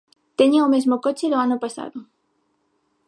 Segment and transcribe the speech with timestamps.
[0.39, 1.99] Teñen o mesmo coche do ano pasado.